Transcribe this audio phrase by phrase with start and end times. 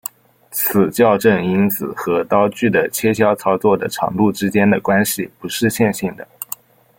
[0.49, 6.27] 此校正因子和刀具的切削操作的长度之间的关系不是线性的。